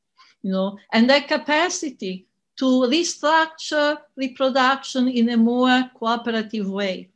[0.41, 2.26] you know and that capacity
[2.56, 7.10] to restructure reproduction in a more cooperative way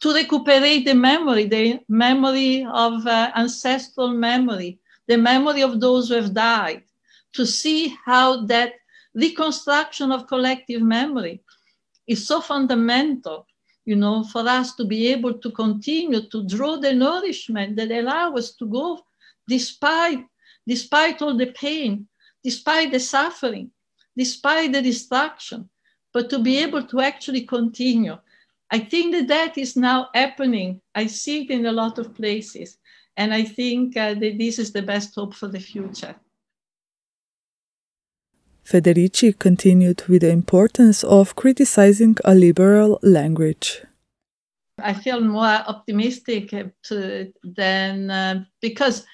[0.00, 4.78] to recuperate the memory the memory of uh, ancestral memory
[5.08, 6.82] the memory of those who have died
[7.32, 8.72] to see how that
[9.14, 11.42] reconstruction of collective memory
[12.06, 13.46] is so fundamental
[13.84, 18.32] you know for us to be able to continue to draw the nourishment that allow
[18.34, 19.00] us to go
[19.48, 20.24] despite
[20.66, 22.06] despite all the pain
[22.42, 23.70] despite the suffering
[24.16, 25.68] despite the destruction
[26.12, 28.16] but to be able to actually continue.
[28.70, 30.80] I think that that is now happening.
[30.94, 32.78] I see it in a lot of places
[33.16, 36.14] and i think uh, that this is the best hope for the future
[38.64, 43.82] Federici continued with the importance of criticizing a liberal language.
[44.78, 46.50] I feel more optimistic
[46.84, 49.04] to, than uh, because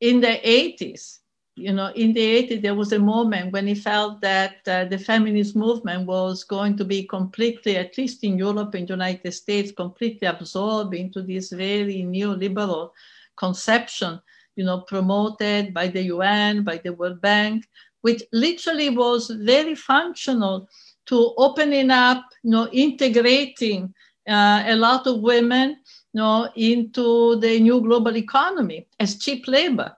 [0.00, 1.18] in the 80s,
[1.56, 4.98] you know, in the 80s, there was a moment when he felt that uh, the
[4.98, 10.28] feminist movement was going to be completely, at least in Europe and United States, completely
[10.28, 12.90] absorbed into this very neoliberal
[13.36, 14.20] conception,
[14.56, 17.66] you know, promoted by the UN, by the World Bank,
[18.02, 20.68] which literally was very functional
[21.06, 23.94] to opening up, you know, integrating
[24.28, 25.70] uh, a lot of women,
[26.12, 29.96] you know, into the new global economy as cheap labor.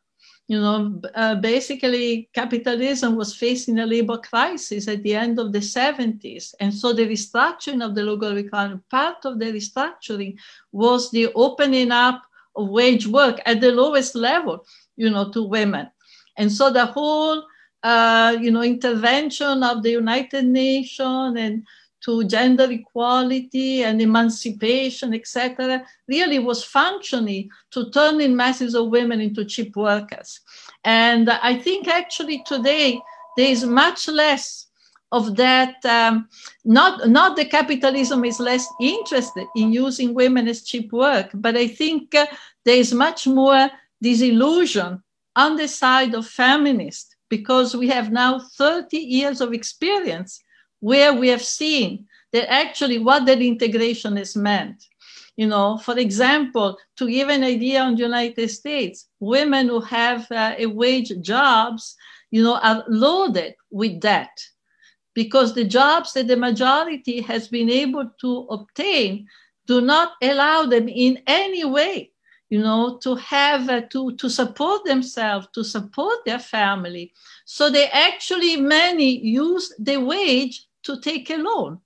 [0.48, 5.58] You know, uh, basically, capitalism was facing a labor crisis at the end of the
[5.58, 6.54] 70s.
[6.58, 10.38] And so the restructuring of the global economy, part of the restructuring
[10.72, 12.22] was the opening up
[12.56, 14.64] of wage work at the lowest level,
[14.96, 15.90] you know, to women.
[16.38, 17.44] And so the whole
[17.82, 21.66] uh, you know, intervention of the United Nations and
[22.08, 29.44] to gender equality and emancipation, etc., really was functioning to turning masses of women into
[29.44, 30.40] cheap workers.
[30.84, 32.98] And I think actually today
[33.36, 34.68] there is much less
[35.12, 35.84] of that.
[35.84, 36.30] Um,
[36.64, 41.68] not not the capitalism is less interested in using women as cheap work, but I
[41.68, 42.24] think uh,
[42.64, 43.68] there is much more
[44.00, 45.02] disillusion
[45.36, 50.42] on the side of feminists because we have now 30 years of experience
[50.80, 54.84] where we have seen that actually what that integration has meant.
[55.36, 60.30] You know, for example, to give an idea on the United States, women who have
[60.32, 61.94] uh, a wage jobs,
[62.30, 64.36] you know, are loaded with debt
[65.14, 69.28] because the jobs that the majority has been able to obtain
[69.66, 72.10] do not allow them in any way
[72.50, 77.12] you know, to have uh, to to support themselves, to support their family.
[77.44, 81.78] So they actually many use the wage to take a loan.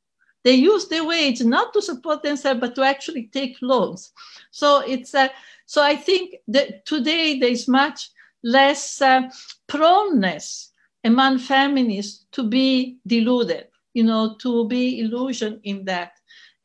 [0.45, 4.13] They use the wage not to support themselves, but to actually take loans.
[4.51, 5.29] So it's uh,
[5.67, 8.11] so I think that today there is much
[8.43, 9.23] less uh,
[9.69, 10.71] proneness
[11.05, 16.13] among feminists to be deluded, you know, to be illusion in that.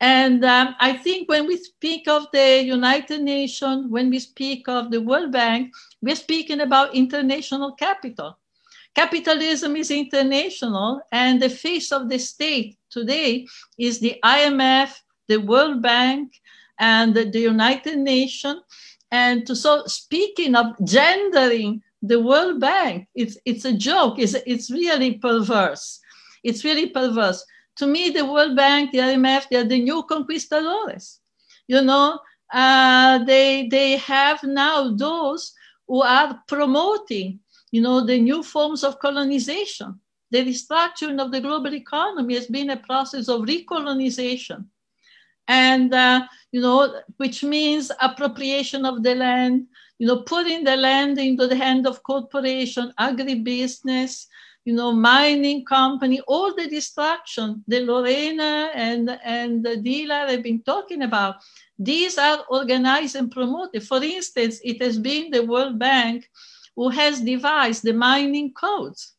[0.00, 4.90] And um, I think when we speak of the United Nations, when we speak of
[4.90, 5.72] the World Bank,
[6.02, 8.38] we're speaking about international capital.
[8.98, 13.46] Capitalism is international, and the face of the state today
[13.78, 14.90] is the IMF,
[15.28, 16.32] the World Bank,
[16.80, 18.60] and the, United Nations.
[19.10, 25.14] And so, speaking of gendering the World Bank, it's, it's a joke, it's, it's really
[25.14, 26.00] perverse.
[26.42, 27.44] It's really perverse
[27.78, 31.20] to me, the World Bank, the IMF, they're the new conquistadores.
[31.68, 32.18] You know,
[32.52, 35.54] uh, they they have now those
[35.86, 37.40] who are promoting,
[37.70, 40.00] you know, the new forms of colonization.
[40.30, 44.66] The restructuring of the global economy has been a process of recolonization,
[45.46, 49.66] and uh, you know, which means appropriation of the land,
[49.98, 54.26] you know, putting the land into the hand of corporation, agribusiness,
[54.68, 61.02] you know, mining company, all the destruction that Lorena and, and Dilar have been talking
[61.02, 61.36] about,
[61.78, 63.82] these are organized and promoted.
[63.82, 66.28] For instance, it has been the World Bank
[66.78, 69.14] who has devised the mining codes,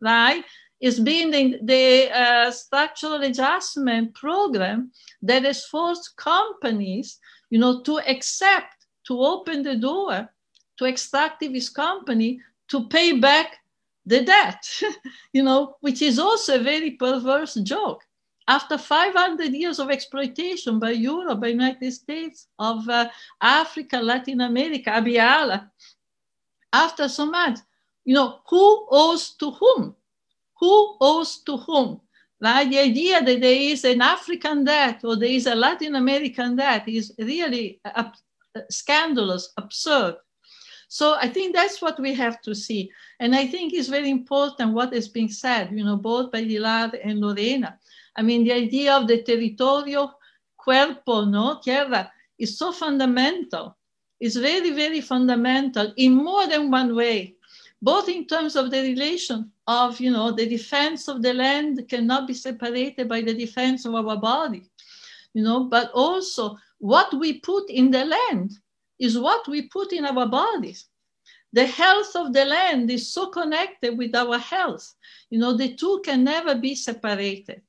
[0.00, 0.42] right?
[0.80, 7.18] It's been the, the uh, structural adjustment program that has forced companies,
[7.50, 10.26] you know, to accept, to open the door
[10.78, 13.58] to extractivist company to pay back
[14.06, 14.64] the debt,
[15.34, 18.00] you know, which is also a very perverse joke.
[18.48, 23.10] After 500 years of exploitation by Europe, by United States, of uh,
[23.42, 25.70] Africa, Latin America, Abya Yala,
[26.72, 27.58] after so much,
[28.04, 29.96] you know, who owes to whom?
[30.62, 32.00] who owes to whom.
[32.40, 32.48] The
[32.78, 37.12] idea that there is an African debt or there is a Latin American debt is
[37.18, 38.14] really ab-
[38.70, 40.16] scandalous, absurd.
[40.88, 42.92] So I think that's what we have to see.
[43.18, 46.92] And I think it's very important what is being said, you know, both by Dilar
[47.02, 47.78] and Lorena.
[48.14, 50.12] I mean, the idea of the territorio,
[50.56, 53.76] cuerpo, no, tierra, is so fundamental.
[54.22, 57.34] It's very, very fundamental in more than one way,
[57.82, 62.28] both in terms of the relation of, you know, the defense of the land cannot
[62.28, 64.70] be separated by the defense of our body,
[65.34, 68.52] you know, but also what we put in the land
[69.00, 70.86] is what we put in our bodies.
[71.52, 74.94] The health of the land is so connected with our health.
[75.30, 77.60] You know, the two can never be separated.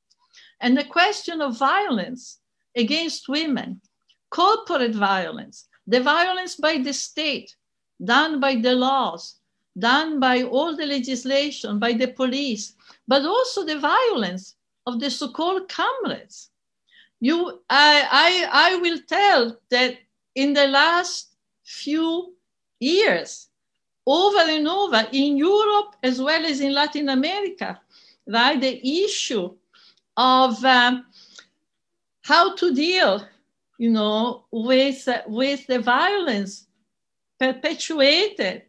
[0.61, 2.37] And the question of violence
[2.75, 3.81] against women,
[4.29, 7.55] corporate violence, the violence by the state,
[8.03, 9.39] done by the laws,
[9.77, 12.73] done by all the legislation, by the police,
[13.07, 14.55] but also the violence
[14.85, 16.49] of the so-called comrades.
[17.19, 19.97] You, I, I, I will tell that
[20.35, 22.33] in the last few
[22.79, 23.47] years,
[24.05, 27.79] over and over in Europe as well as in Latin America,
[28.27, 28.59] right?
[28.59, 29.55] The issue
[30.17, 31.05] of um,
[32.23, 33.25] how to deal,
[33.77, 36.67] you know, with, with the violence
[37.39, 38.63] perpetuated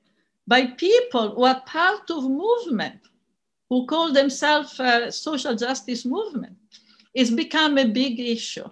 [0.47, 3.01] by people who are part of movement,
[3.69, 6.57] who call themselves uh, social justice movement,
[7.15, 8.69] it's become a big issue.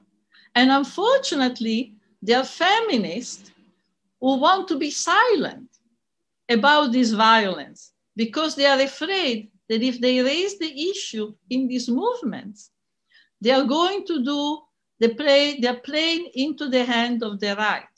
[0.55, 3.51] And unfortunately, there are feminists
[4.21, 5.69] who want to be silent
[6.49, 11.89] about this violence because they are afraid that if they raise the issue in these
[11.89, 12.71] movements,
[13.41, 14.61] they are going to do
[15.03, 17.97] the play, they're playing into the hand of the right.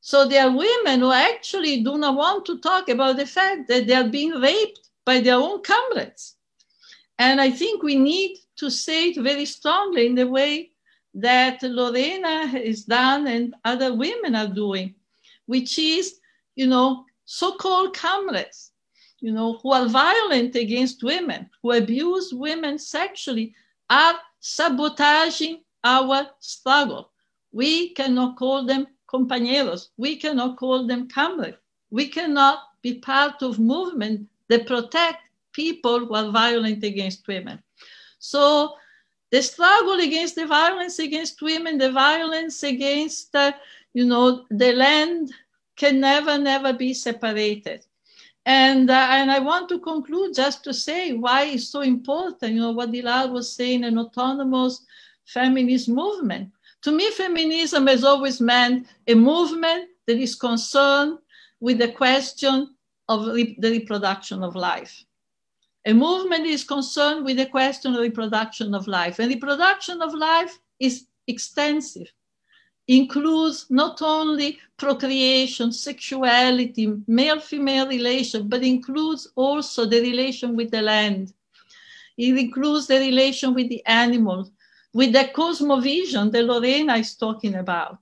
[0.00, 3.88] So there are women who actually do not want to talk about the fact that
[3.88, 6.36] they are being raped by their own comrades.
[7.18, 10.70] And I think we need to say it very strongly in the way
[11.14, 14.94] that Lorena has done and other women are doing,
[15.46, 16.20] which is,
[16.54, 18.70] you know, so-called comrades,
[19.18, 23.54] you know, who are violent against women, who abuse women sexually,
[23.90, 27.10] are sabotaging our struggle.
[27.52, 29.88] We cannot call them compañeros.
[29.96, 31.58] We cannot call them comrades.
[31.90, 35.18] We cannot be part of movement that protect
[35.52, 37.62] people who are violent against women.
[38.18, 38.74] So
[39.30, 43.52] the struggle against the violence against women, the violence against, uh,
[43.94, 45.32] you know, the land
[45.76, 47.84] can never, never be separated.
[48.44, 52.60] And, uh, and I want to conclude just to say why it's so important, you
[52.60, 54.84] know, what Dilar was saying, an autonomous
[55.26, 56.50] feminist movement.
[56.82, 61.18] To me, feminism has always meant a movement that is concerned
[61.60, 62.74] with the question
[63.08, 65.04] of re- the reproduction of life.
[65.84, 69.18] A movement is concerned with the question of reproduction of life.
[69.18, 72.08] And reproduction of life is extensive,
[72.86, 80.82] includes not only procreation, sexuality, male female relation, but includes also the relation with the
[80.82, 81.32] land.
[82.16, 84.50] It includes the relation with the animals,
[84.94, 87.98] with the cosmovision that Lorena is talking about.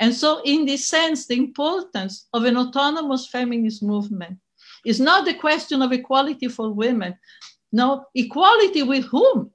[0.00, 4.38] And so, in this sense, the importance of an autonomous feminist movement
[4.84, 7.16] is not the question of equality for women.
[7.72, 9.50] No, equality with whom?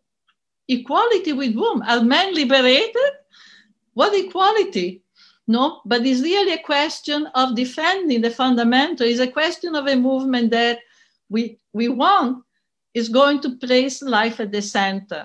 [0.68, 1.82] Equality with whom?
[1.82, 3.12] Are men liberated?
[3.94, 5.04] What equality?
[5.48, 9.08] No, but it's really a question of defending the fundamental.
[9.08, 10.80] It's a question of a movement that
[11.30, 12.44] we, we want
[12.94, 15.24] is going to place life at the center.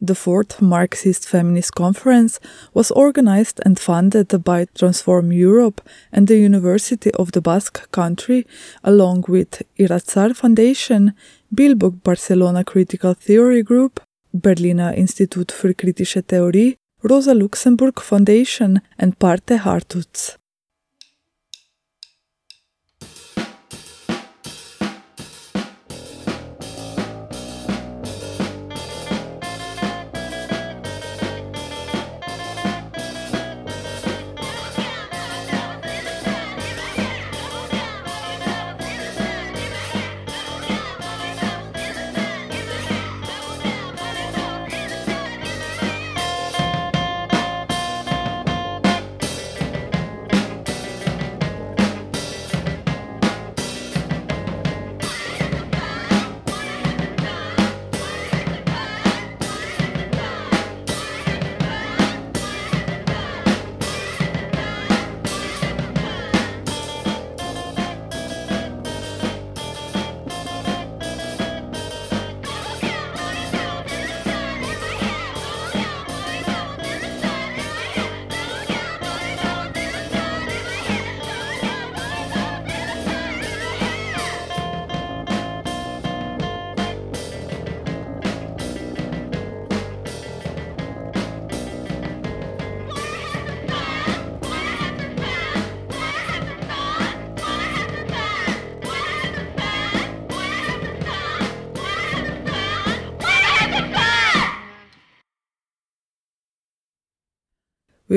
[0.00, 2.38] The fourth Marxist Feminist Conference
[2.72, 5.80] was organized and funded by Transform Europe
[6.12, 8.46] and the University of the Basque Country,
[8.84, 11.14] along with Iratzar Foundation,
[11.52, 14.00] Bilbo Barcelona Critical Theory Group,
[14.32, 20.38] Berliner Institut für kritische Theorie, Rosa Luxemburg Foundation, and Parte Hartuz.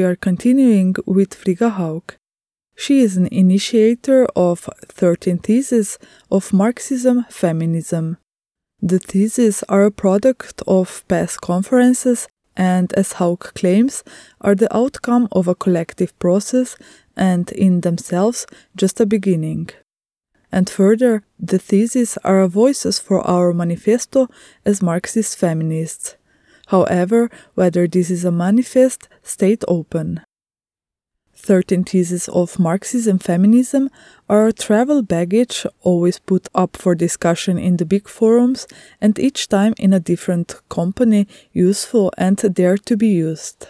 [0.02, 2.16] We are continuing with Frigga Haug.
[2.76, 6.00] She is an initiator of 13 Theses
[6.32, 8.18] of Marxism Feminism.
[8.82, 12.28] The theses are a product of past conferences
[12.58, 14.04] and, as Haug claims,
[14.48, 16.76] are the outcome of a collective process
[17.16, 19.70] and, in themselves, just a beginning.
[20.52, 24.30] And further, the theses are voices for our manifesto
[24.66, 26.16] as Marxist feminists.
[26.72, 30.22] However, whether this is a manifest stayed open.
[31.36, 33.90] 13 Theses of Marxism Feminism
[34.30, 38.68] are travel baggage always put up for discussion in the big forums
[39.02, 43.68] and each time in a different company, useful and there to be used.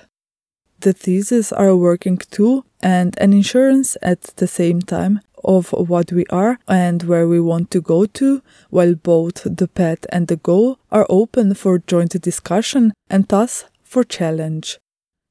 [0.81, 6.11] The theses are a working tool and an insurance at the same time of what
[6.11, 10.37] we are and where we want to go to, while both the path and the
[10.37, 14.77] goal are open for joint discussion and thus for challenge.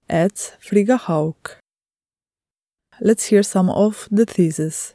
[0.09, 1.51] Adds Frigga Haug
[3.01, 4.95] let's hear some of the theses.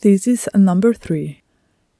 [0.00, 1.42] Thesis number three.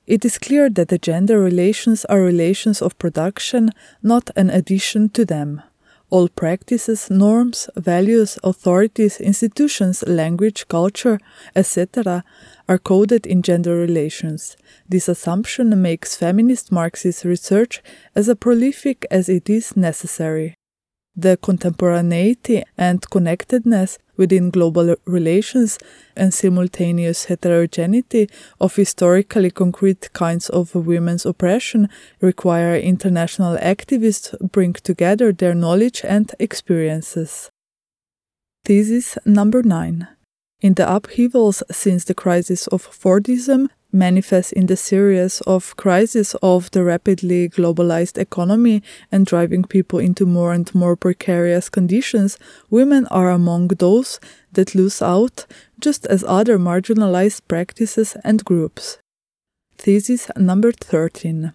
[0.07, 3.71] It is clear that the gender relations are relations of production,
[4.03, 5.63] not an addition to them.
[6.11, 11.21] All practices, norms, values, authorities, institutions, language, culture,
[11.55, 12.25] etc.,
[12.69, 14.57] are coded in gender relations.
[14.89, 17.81] This assumption makes feminist Marxist research
[18.17, 20.57] as prolific as it is necessary.
[21.17, 25.79] The contemporaneity and connectedness within global relations
[26.17, 28.29] and simultaneous heterogeneity
[28.61, 31.89] of historically concrete kinds of women's oppression
[32.21, 37.51] require international activists bring together their knowledge and experiences.
[38.65, 40.07] Thesis number 9.
[40.61, 46.71] In the upheavals since the crisis of Fordism, manifest in the series of crises of
[46.71, 52.39] the rapidly globalized economy and driving people into more and more precarious conditions,
[52.71, 54.21] women are among those
[54.53, 55.47] that lose out,
[55.79, 58.99] just as other marginalized practices and groups.
[59.79, 61.53] Thesis number 13.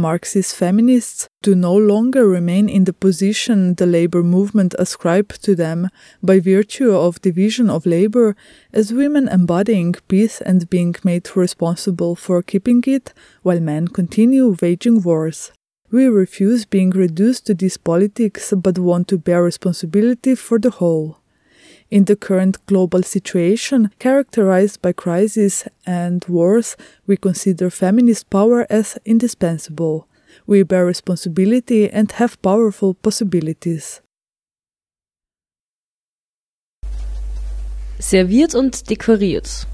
[0.00, 5.88] Marxist feminists do no longer remain in the position the labor movement ascribed to them
[6.22, 8.34] by virtue of division of labor
[8.72, 15.02] as women embodying peace and being made responsible for keeping it while men continue waging
[15.02, 15.52] wars.
[15.90, 21.19] We refuse being reduced to these politics but want to bear responsibility for the whole.
[21.90, 26.76] In the current global situation, characterized by crises and wars,
[27.08, 30.06] we consider feminist power as indispensable.
[30.46, 34.02] We bear responsibility and have powerful possibilities.
[37.98, 39.66] Serviert und dekoriert.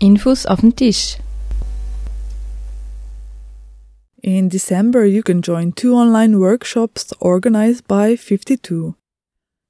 [0.00, 1.16] Infos auf dem Tisch.
[4.22, 8.94] In December, you can join two online workshops organized by FIFTITU%.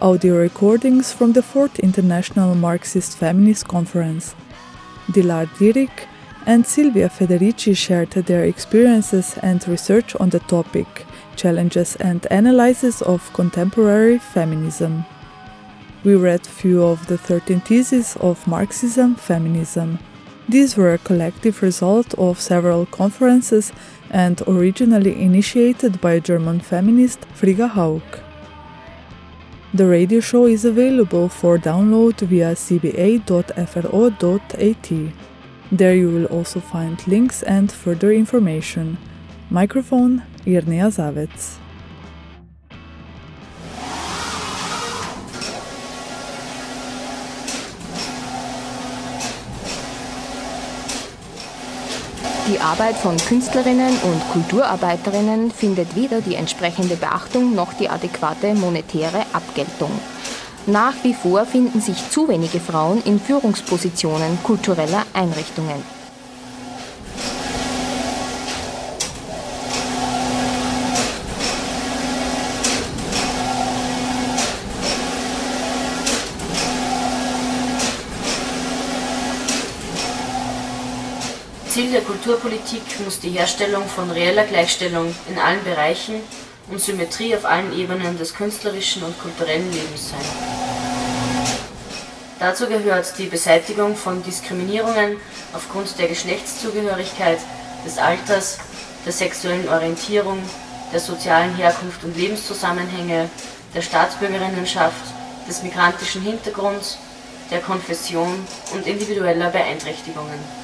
[0.00, 4.36] audio recordings from the 4th International Marxist Feminist Conference.
[5.08, 6.06] Dilar Dirik,
[6.46, 13.32] and Silvia Federici shared their experiences and research on the topic, challenges and analysis of
[13.32, 15.04] contemporary feminism.
[16.04, 19.98] We read few of the 13 theses of Marxism feminism.
[20.48, 23.72] These were a collective result of several conferences
[24.12, 28.02] and originally initiated by German feminist Frigga Haug.
[29.74, 33.26] The radio show is available for download via cba.fro.at.
[35.72, 38.98] There you will also find links and further information.
[39.48, 41.61] Microphone Irnea Zavec.
[52.48, 59.24] Die Arbeit von Künstlerinnen und Kulturarbeiterinnen findet weder die entsprechende Beachtung noch die adäquate monetäre
[59.32, 59.92] Abgeltung.
[60.66, 66.01] Nach wie vor finden sich zu wenige Frauen in Führungspositionen kultureller Einrichtungen.
[81.92, 86.14] Der Kulturpolitik muss die Herstellung von reeller Gleichstellung in allen Bereichen
[86.70, 90.20] und Symmetrie auf allen Ebenen des künstlerischen und kulturellen Lebens sein.
[92.40, 95.18] Dazu gehört die Beseitigung von Diskriminierungen
[95.52, 97.38] aufgrund der Geschlechtszugehörigkeit,
[97.84, 98.58] des Alters,
[99.04, 100.42] der sexuellen Orientierung,
[100.92, 103.28] der sozialen Herkunft und Lebenszusammenhänge,
[103.74, 105.04] der Staatsbürgerinnenschaft,
[105.46, 106.96] des migrantischen Hintergrunds,
[107.50, 110.61] der Konfession und individueller Beeinträchtigungen.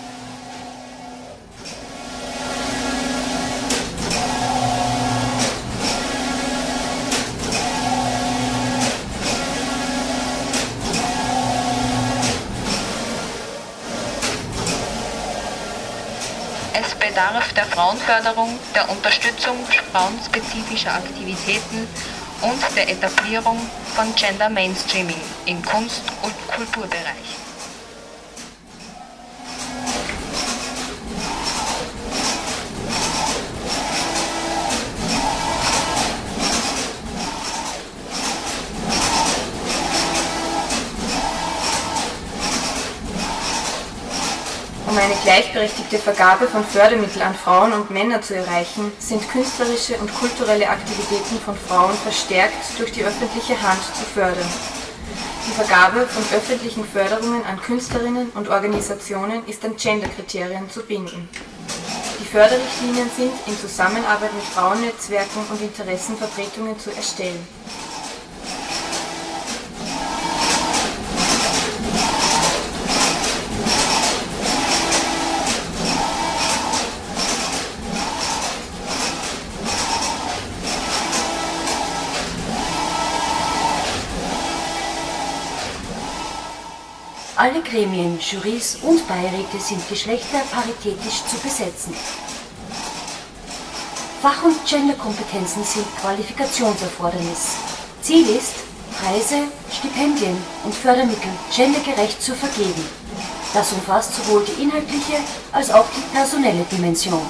[17.19, 19.57] Bedarf der Frauenförderung, der Unterstützung
[19.91, 21.89] frauenspezifischer Aktivitäten
[22.43, 23.59] und der Etablierung
[23.97, 27.47] von Gender Mainstreaming im Kunst- und Kulturbereich.
[44.99, 50.12] Um eine gleichberechtigte Vergabe von Fördermitteln an Frauen und Männer zu erreichen, sind künstlerische und
[50.12, 54.51] kulturelle Aktivitäten von Frauen verstärkt durch die öffentliche Hand zu fördern.
[55.46, 61.28] Die Vergabe von öffentlichen Förderungen an Künstlerinnen und Organisationen ist an Genderkriterien zu binden.
[62.20, 67.46] Die Förderrichtlinien sind in Zusammenarbeit mit Frauennetzwerken und Interessenvertretungen zu erstellen.
[87.49, 91.94] Alle Gremien, Jurys und Beiräte sind geschlechterparitätisch zu besetzen.
[94.20, 97.57] Fach- und Genderkompetenzen sind Qualifikationserfordernis.
[98.03, 98.57] Ziel ist,
[99.01, 102.84] Preise, Stipendien und Fördermittel gendergerecht zu vergeben.
[103.55, 105.16] Das umfasst sowohl die inhaltliche
[105.51, 107.22] als auch die personelle Dimension.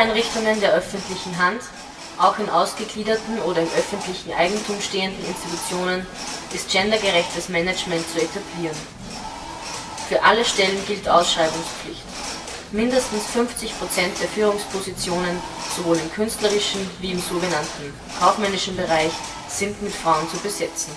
[0.00, 1.60] Kultureinrichtungen der öffentlichen Hand,
[2.16, 6.06] auch in ausgegliederten oder im öffentlichen Eigentum stehenden Institutionen,
[6.54, 8.76] ist gendergerechtes Management zu etablieren.
[10.08, 12.00] Für alle Stellen gilt Ausschreibungspflicht.
[12.72, 15.36] Mindestens 50 Prozent der Führungspositionen,
[15.76, 19.12] sowohl im künstlerischen wie im sogenannten kaufmännischen Bereich,
[19.48, 20.96] sind mit Frauen zu besetzen.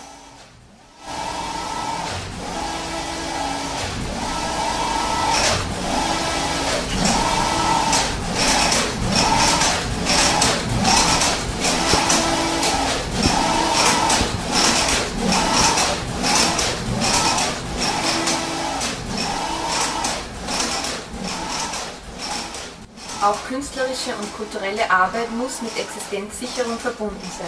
[23.94, 27.46] Künstlerische und kulturelle Arbeit muss mit Existenzsicherung verbunden sein.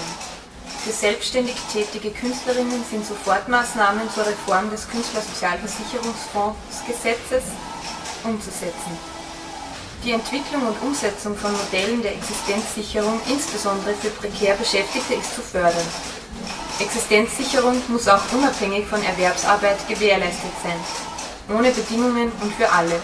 [0.84, 7.44] Für selbstständig tätige Künstlerinnen sind Sofortmaßnahmen zur Reform des Künstlersozialversicherungsfondsgesetzes
[8.24, 8.98] umzusetzen.
[10.04, 15.88] Die Entwicklung und Umsetzung von Modellen der Existenzsicherung, insbesondere für prekär Beschäftigte, ist zu fördern.
[16.80, 20.78] Existenzsicherung muss auch unabhängig von Erwerbsarbeit gewährleistet sein,
[21.58, 23.02] ohne Bedingungen und für alle.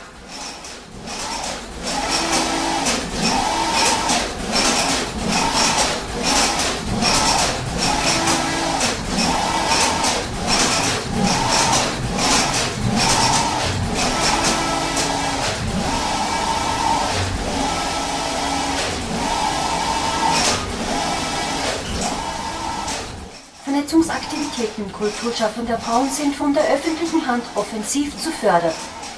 [25.01, 28.73] Kulturschaffender Frauen sind von der öffentlichen Hand offensiv zu fördern.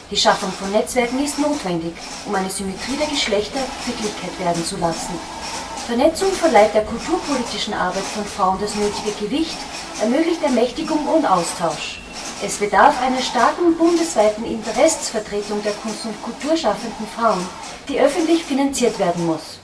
[0.09, 1.93] Die Schaffung von Netzwerken ist notwendig,
[2.25, 5.19] um eine Symmetrie der Geschlechter Wirklichkeit werden zu lassen.
[5.85, 9.57] Vernetzung verleiht der kulturpolitischen Arbeit von Frauen das nötige Gewicht,
[9.99, 11.99] ermöglicht Ermächtigung und Austausch.
[12.41, 17.45] Es bedarf einer starken bundesweiten Interessensvertretung der Kunst- und Kulturschaffenden Frauen,
[17.89, 19.59] die öffentlich finanziert werden muss.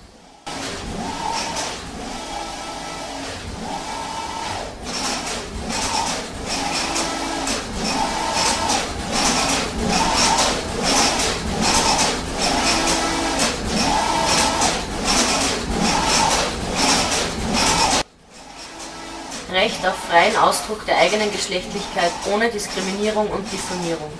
[20.69, 24.11] Ausdruck der eigenen Geschlechtlichkeit ohne Diskriminierung und Diffamierung.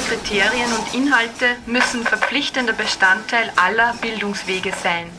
[0.00, 5.10] Kriterien und Inhalte müssen verpflichtender Bestandteil aller Bildungswege sein.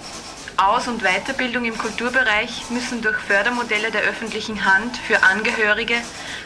[0.58, 5.96] Aus- und Weiterbildung im Kulturbereich müssen durch Fördermodelle der öffentlichen Hand für Angehörige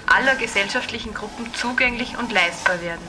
[0.05, 3.07] aller gesellschaftlichen Gruppen zugänglich und leistbar werden.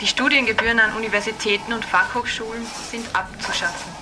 [0.00, 3.97] Die Studiengebühren an Universitäten und Fachhochschulen sind abzuschaffen.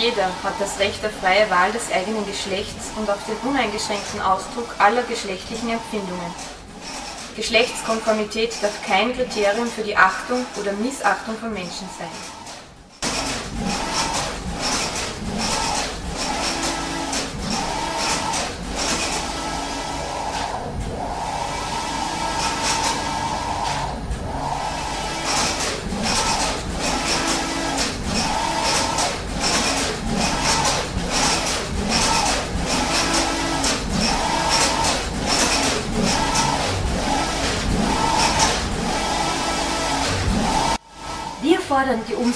[0.00, 4.74] Jeder hat das Recht auf freie Wahl des eigenen Geschlechts und auf den uneingeschränkten Ausdruck
[4.78, 6.32] aller geschlechtlichen Empfindungen.
[7.36, 12.39] Geschlechtskonformität darf kein Kriterium für die Achtung oder Missachtung von Menschen sein.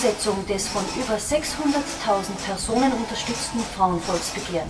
[0.04, 4.68] Umsetzung des von über 600.000 Personen unterstützten Frauenvolksbegehren.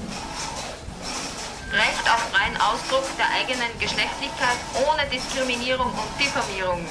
[1.72, 6.86] Recht auf freien Ausdruck der eigenen Geschlechtlichkeit ohne Diskriminierung und Diffamierung.